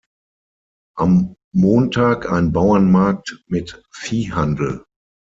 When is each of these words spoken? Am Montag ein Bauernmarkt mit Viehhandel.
Am 0.97 1.35
Montag 1.53 2.27
ein 2.31 2.51
Bauernmarkt 2.51 3.43
mit 3.45 3.83
Viehhandel. 3.93 4.83